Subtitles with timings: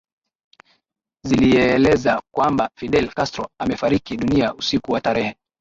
[1.27, 5.35] Ziliieleza kwamba Fidel Castro amefariki dunia usiku wa tarehe